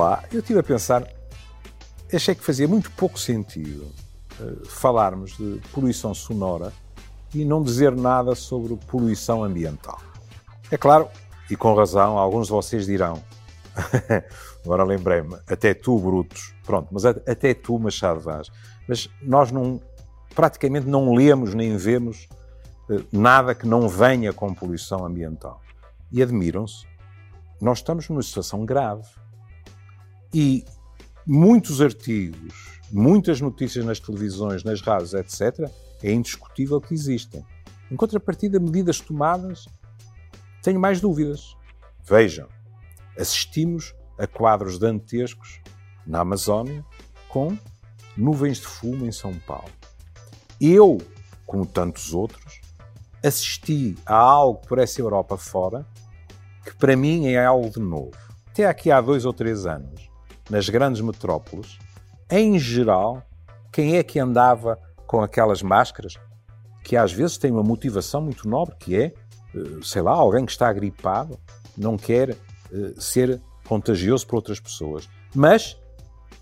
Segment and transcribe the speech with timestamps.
[0.00, 1.04] Olá, eu estive a pensar,
[2.14, 3.92] achei que fazia muito pouco sentido
[4.38, 6.72] uh, falarmos de poluição sonora
[7.34, 10.00] e não dizer nada sobre poluição ambiental.
[10.70, 11.08] É claro,
[11.50, 13.20] e com razão, alguns de vocês dirão,
[14.64, 18.52] agora lembrei-me, até tu, Brutos, pronto, mas até tu, Machado Vaz,
[18.88, 19.80] mas nós não,
[20.32, 22.28] praticamente não lemos nem vemos
[22.88, 25.60] uh, nada que não venha com poluição ambiental.
[26.12, 26.86] E admiram-se,
[27.60, 29.02] nós estamos numa situação grave.
[30.32, 30.64] E
[31.26, 35.70] muitos artigos, muitas notícias nas televisões, nas rádios, etc.,
[36.02, 37.44] é indiscutível que existem.
[37.90, 39.66] Em contrapartida, medidas tomadas,
[40.62, 41.56] tenho mais dúvidas.
[42.04, 42.48] Vejam,
[43.18, 45.60] assistimos a quadros dantescos
[46.06, 46.84] na Amazónia
[47.28, 47.56] com
[48.16, 49.70] nuvens de fumo em São Paulo.
[50.60, 50.98] Eu,
[51.46, 52.60] como tantos outros,
[53.24, 55.86] assisti a algo por essa Europa fora
[56.64, 58.16] que para mim é algo de novo.
[58.48, 60.07] Até aqui há dois ou três anos,
[60.48, 61.78] nas grandes metrópoles,
[62.30, 63.22] em geral,
[63.72, 66.14] quem é que andava com aquelas máscaras
[66.84, 69.04] que às vezes têm uma motivação muito nobre, que é,
[69.54, 71.38] eh, sei lá, alguém que está gripado,
[71.76, 72.36] não quer eh,
[72.98, 75.08] ser contagioso para outras pessoas.
[75.34, 75.78] Mas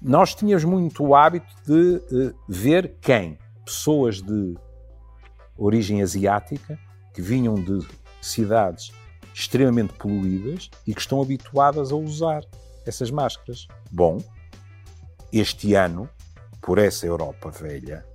[0.00, 3.38] nós tínhamos muito o hábito de eh, ver quem?
[3.64, 4.56] Pessoas de
[5.56, 6.78] origem asiática,
[7.12, 7.84] que vinham de
[8.20, 8.92] cidades
[9.34, 12.42] extremamente poluídas e que estão habituadas a usar
[12.86, 13.66] essas máscaras.
[13.90, 14.18] Bom,
[15.32, 16.08] este ano,
[16.62, 18.06] por essa Europa velha,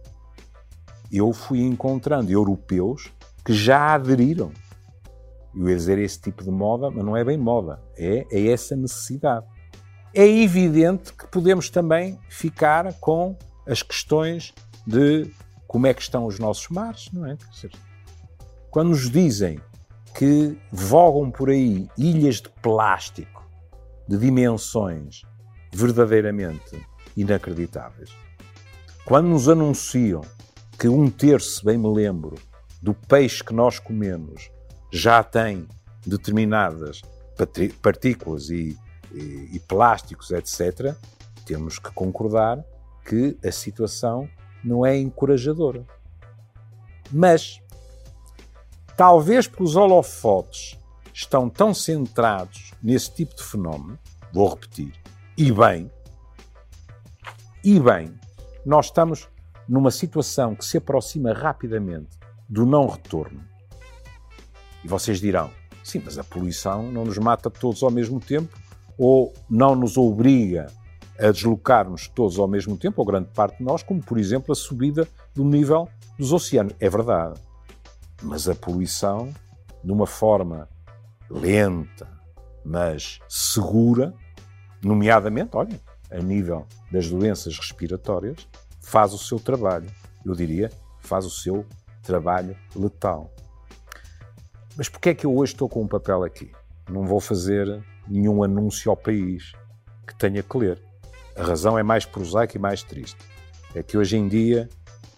[1.11, 3.11] eu fui encontrando europeus
[3.43, 4.51] que já aderiram.
[5.53, 8.75] Eu ia dizer esse tipo de moda, mas não é bem moda, é, é essa
[8.75, 9.45] necessidade.
[10.13, 14.53] É evidente que podemos também ficar com as questões
[14.87, 15.31] de
[15.67, 17.37] como é que estão os nossos mares, não é?
[18.69, 19.59] Quando nos dizem
[20.13, 23.41] que vogam por aí ilhas de plástico
[24.11, 25.21] de dimensões
[25.71, 28.09] verdadeiramente inacreditáveis.
[29.05, 30.19] Quando nos anunciam
[30.77, 32.35] que um terço, bem me lembro,
[32.81, 34.51] do peixe que nós comemos
[34.91, 35.65] já tem
[36.05, 37.01] determinadas
[37.81, 38.77] partículas e,
[39.13, 40.93] e, e plásticos, etc.,
[41.45, 42.61] temos que concordar
[43.05, 44.27] que a situação
[44.61, 45.85] não é encorajadora.
[47.09, 47.61] Mas
[48.97, 50.77] talvez porque os holofotes
[51.13, 53.97] estão tão centrados nesse tipo de fenómeno,
[54.33, 54.93] vou repetir,
[55.37, 55.91] e bem,
[57.63, 58.13] e bem,
[58.65, 59.27] nós estamos
[59.67, 62.17] numa situação que se aproxima rapidamente
[62.49, 63.41] do não retorno.
[64.83, 65.49] E vocês dirão,
[65.83, 68.59] sim, mas a poluição não nos mata todos ao mesmo tempo
[68.97, 70.67] ou não nos obriga
[71.19, 74.55] a deslocar-nos todos ao mesmo tempo, ou grande parte de nós, como por exemplo a
[74.55, 76.73] subida do nível dos oceanos.
[76.79, 77.39] É verdade.
[78.21, 79.31] Mas a poluição,
[79.83, 80.67] de uma forma
[81.31, 82.07] lenta,
[82.63, 84.13] mas segura,
[84.83, 85.79] nomeadamente, olha,
[86.11, 88.47] a nível das doenças respiratórias,
[88.81, 89.89] faz o seu trabalho.
[90.25, 90.69] Eu diria,
[90.99, 91.65] faz o seu
[92.03, 93.33] trabalho letal.
[94.75, 96.51] Mas porquê é que eu hoje estou com um papel aqui?
[96.89, 99.53] Não vou fazer nenhum anúncio ao país
[100.05, 100.81] que tenha que ler.
[101.35, 103.17] A razão é mais prosaica e mais triste.
[103.73, 104.67] É que hoje em dia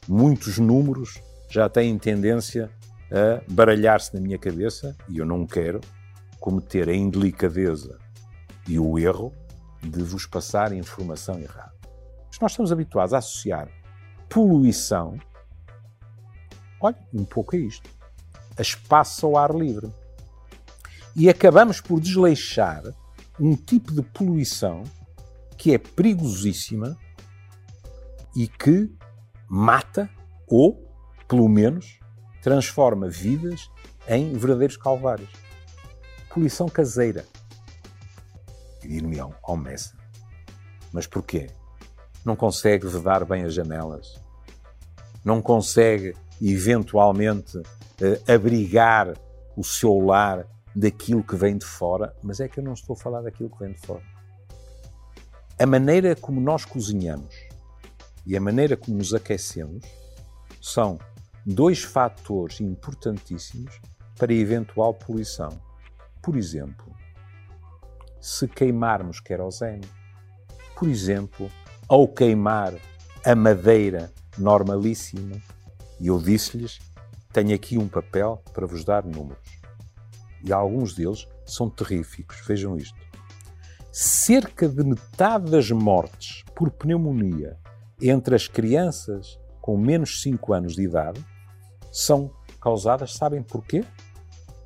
[0.07, 2.69] muitos números já têm tendência
[3.11, 5.81] a baralhar-se na minha cabeça e eu não quero
[6.43, 7.97] cometer a indelicadeza
[8.67, 9.33] e o erro
[9.81, 11.71] de vos passar informação errada.
[12.27, 13.69] Mas nós estamos habituados a associar
[14.27, 15.17] poluição,
[16.81, 17.89] olha, um pouco a isto,
[18.57, 19.89] a espaço ao ar livre.
[21.15, 22.83] E acabamos por desleixar
[23.39, 24.83] um tipo de poluição
[25.57, 26.97] que é perigosíssima
[28.35, 28.93] e que
[29.47, 30.09] mata
[30.45, 30.91] ou,
[31.25, 32.01] pelo menos,
[32.41, 33.71] transforma vidas
[34.09, 35.29] em verdadeiros calvários.
[36.33, 37.25] Poluição caseira.
[38.83, 39.55] E dir-me-ão, ao.
[40.91, 41.51] Mas porquê?
[42.25, 44.19] Não consegue vedar bem as janelas?
[45.23, 47.61] Não consegue, eventualmente,
[48.01, 49.13] eh, abrigar
[49.55, 52.15] o seu lar daquilo que vem de fora?
[52.23, 54.03] Mas é que eu não estou a falar daquilo que vem de fora.
[55.59, 57.35] A maneira como nós cozinhamos
[58.25, 59.85] e a maneira como nos aquecemos
[60.59, 60.97] são
[61.45, 63.79] dois fatores importantíssimos
[64.17, 65.72] para eventual poluição.
[66.23, 66.95] Por exemplo,
[68.21, 69.85] se queimarmos querosene.
[70.73, 71.51] Por exemplo,
[71.89, 72.73] ao queimar
[73.25, 75.35] a madeira normalíssima.
[75.99, 76.79] E eu disse-lhes:
[77.33, 79.59] tenho aqui um papel para vos dar números.
[80.41, 82.39] E alguns deles são terríficos.
[82.47, 82.97] Vejam isto.
[83.91, 87.59] Cerca de metade das mortes por pneumonia
[88.01, 91.23] entre as crianças com menos 5 anos de idade
[91.91, 93.83] são causadas, sabem porquê?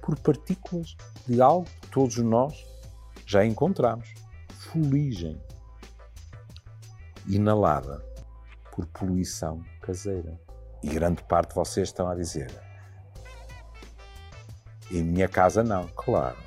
[0.02, 0.96] Por partículas
[1.28, 2.66] de algo que todos nós
[3.26, 4.14] já encontramos.
[4.72, 5.40] Fuligem.
[7.28, 8.06] inalada
[8.72, 10.40] por poluição caseira.
[10.84, 12.52] E grande parte de vocês estão a dizer:
[14.92, 16.38] em minha casa não, claro.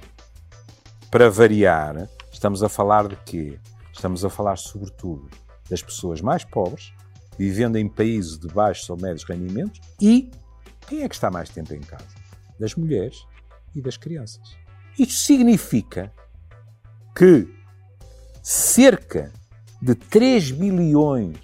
[1.11, 3.59] Para variar, estamos a falar de quê?
[3.93, 5.29] Estamos a falar, sobretudo,
[5.69, 6.94] das pessoas mais pobres,
[7.37, 10.31] vivendo em países de baixos ou médios rendimentos, e
[10.87, 12.06] quem é que está mais tempo em casa?
[12.59, 13.26] Das mulheres
[13.75, 14.60] e das crianças.
[15.00, 16.12] Isto significa
[17.17, 17.49] que
[18.43, 19.32] cerca
[19.81, 21.38] de 3 bilhões,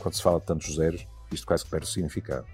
[0.00, 2.46] quando se fala de tantos zeros, isto quase que perde o significado,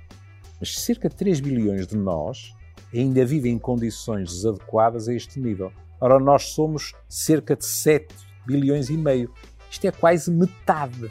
[0.58, 2.55] mas cerca de 3 bilhões de nós
[2.90, 5.70] ainda vivem em condições desadequadas a este nível.
[6.00, 8.14] Ora, nós somos cerca de 7
[8.46, 9.31] bilhões e meio.
[9.70, 11.11] Isto é quase metade.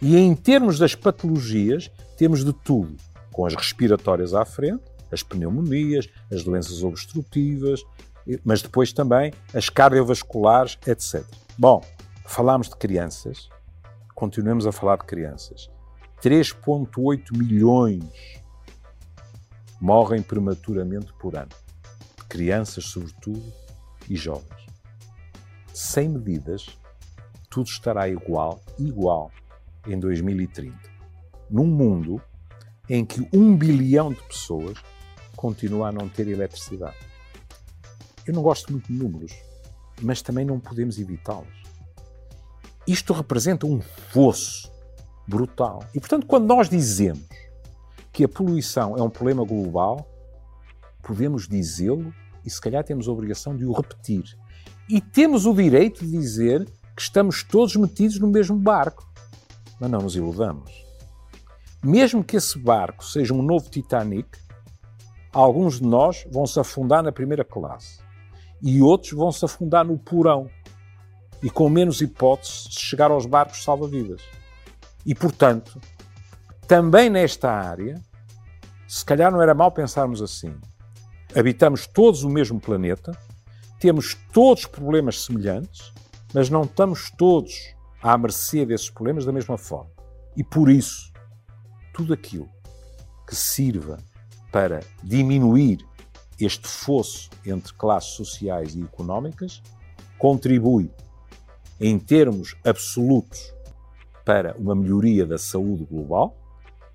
[0.00, 2.96] E em termos das patologias, temos de tudo,
[3.30, 7.84] com as respiratórias à frente, as pneumonias, as doenças obstrutivas,
[8.44, 11.24] mas depois também as cardiovasculares, etc.
[11.58, 11.82] Bom,
[12.26, 13.48] falámos de crianças,
[14.14, 15.70] continuamos a falar de crianças.
[16.22, 18.42] 3,8 milhões
[19.80, 21.50] morrem prematuramente por ano.
[22.28, 23.52] Crianças, sobretudo,
[24.08, 24.66] e jovens.
[25.72, 26.66] Sem medidas,
[27.48, 29.30] tudo estará igual, igual,
[29.86, 30.76] em 2030.
[31.48, 32.20] Num mundo
[32.88, 34.78] em que um bilhão de pessoas
[35.38, 36.96] continua a não ter eletricidade.
[38.26, 39.32] Eu não gosto muito de números,
[40.02, 41.62] mas também não podemos evitá-los.
[42.86, 44.70] Isto representa um fosso
[45.26, 45.84] brutal.
[45.94, 47.28] E, portanto, quando nós dizemos
[48.12, 50.10] que a poluição é um problema global,
[51.02, 52.12] podemos dizê-lo
[52.44, 54.24] e, se calhar, temos a obrigação de o repetir.
[54.88, 56.64] E temos o direito de dizer
[56.96, 59.06] que estamos todos metidos no mesmo barco.
[59.78, 60.72] Mas não nos iludamos.
[61.84, 64.47] Mesmo que esse barco seja um novo Titanic,
[65.32, 68.00] alguns de nós vão se afundar na primeira classe
[68.62, 70.48] e outros vão se afundar no porão
[71.42, 74.22] e com menos hipóteses de chegar aos barcos salva-vidas.
[75.06, 75.80] E, portanto,
[76.66, 78.00] também nesta área,
[78.86, 80.54] se calhar não era mal pensarmos assim.
[81.36, 83.16] Habitamos todos o mesmo planeta,
[83.78, 85.92] temos todos problemas semelhantes,
[86.34, 87.54] mas não estamos todos
[88.02, 89.90] à mercê desses problemas da mesma forma.
[90.36, 91.12] E por isso,
[91.94, 92.48] tudo aquilo
[93.26, 93.98] que sirva
[94.50, 95.86] para diminuir
[96.40, 99.62] este fosso entre classes sociais e económicas
[100.18, 100.90] contribui,
[101.80, 103.52] em termos absolutos,
[104.24, 106.36] para uma melhoria da saúde global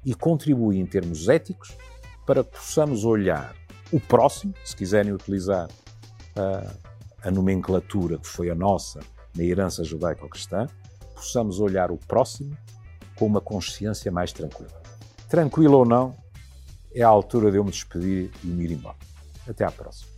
[0.06, 1.76] e contribui em termos éticos
[2.26, 3.56] para que possamos olhar
[3.92, 5.68] o próximo, se quiserem utilizar
[6.36, 9.00] a, a nomenclatura que foi a nossa
[9.36, 10.68] na herança judaico-cristã,
[11.16, 12.56] possamos olhar o próximo
[13.16, 14.82] com uma consciência mais tranquila.
[15.28, 16.16] Tranquilo ou não,
[16.94, 18.98] é a altura de eu me despedir e me ir embora.
[19.48, 20.13] Até à próxima.